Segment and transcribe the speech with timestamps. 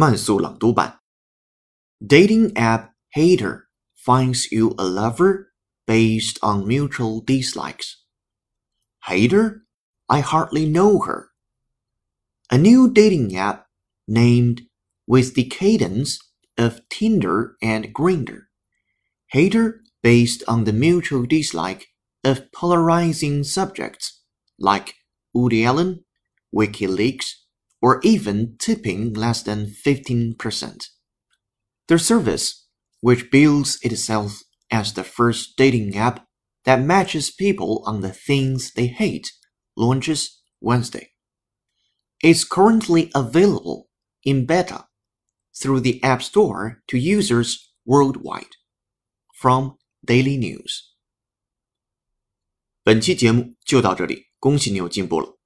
[0.00, 1.00] 慢速朗读版。
[2.00, 5.52] Dating app hater finds you a lover
[5.86, 8.04] based on mutual dislikes.
[9.06, 9.66] Hater,
[10.08, 11.30] I hardly know her.
[12.50, 13.66] A new dating app
[14.06, 14.62] named
[15.06, 16.18] with the cadence
[16.58, 18.46] of Tinder and Grindr.
[19.28, 21.88] Hater based on the mutual dislike
[22.22, 24.22] of polarizing subjects
[24.58, 24.94] like
[25.32, 26.04] Woody Allen,
[26.54, 27.39] WikiLeaks,
[27.80, 30.36] or even tipping less than 15%.
[31.88, 32.66] The service,
[33.00, 36.26] which bills itself as the first dating app
[36.64, 39.32] that matches people on the things they hate,
[39.76, 41.10] launches Wednesday.
[42.22, 43.88] It's currently available
[44.24, 44.86] in beta
[45.54, 48.56] through the App Store to users worldwide.
[49.38, 50.94] From Daily News。
[52.82, 55.38] 本期节目就到这里，恭喜你有进步了。